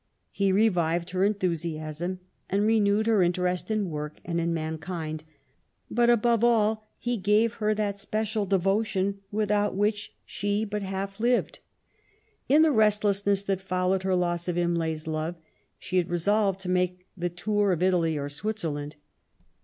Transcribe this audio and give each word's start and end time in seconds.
He 0.31 0.51
revived 0.51 1.11
her 1.11 1.23
enthusiasm 1.23 2.21
and 2.49 2.63
re 2.65 2.79
newed 2.81 3.05
her 3.05 3.21
interest 3.21 3.69
in 3.69 3.91
work 3.91 4.19
and 4.25 4.39
in 4.41 4.51
mankind; 4.51 5.23
but 5.91 6.09
above 6.09 6.43
all 6.43 6.87
he 6.97 7.17
gave 7.17 7.53
her 7.61 7.75
that 7.75 7.99
special 7.99 8.47
devotion 8.47 9.19
without 9.31 9.75
which 9.75 10.15
she 10.25 10.65
but 10.65 10.81
half 10.81 11.19
lived. 11.19 11.59
In 12.49 12.63
the 12.63 12.71
restlessness 12.71 13.43
that 13.43 13.61
followed 13.61 14.01
her 14.01 14.15
loss 14.15 14.47
of 14.47 14.57
Imlay's 14.57 15.05
love, 15.05 15.35
she 15.77 15.97
had 15.97 16.09
resolved 16.09 16.59
to 16.61 16.69
make 16.69 17.05
the 17.15 17.29
tour 17.29 17.71
of 17.71 17.83
Italy 17.83 18.17
or 18.17 18.27
Switzerland. 18.27 18.95